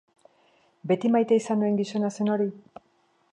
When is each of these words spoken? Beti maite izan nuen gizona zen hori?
Beti 0.91 1.11
maite 1.17 1.37
izan 1.41 1.61
nuen 1.65 1.77
gizona 1.83 2.11
zen 2.17 2.33
hori? 2.37 2.49